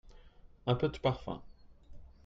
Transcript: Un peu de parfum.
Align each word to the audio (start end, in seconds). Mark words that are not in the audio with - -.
Un 0.65 0.73
peu 0.73 0.87
de 0.89 0.97
parfum. 0.97 1.39